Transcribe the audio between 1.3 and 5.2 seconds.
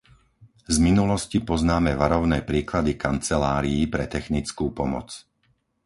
poznáme varovné príklady kancelárií pre technickú pomoc.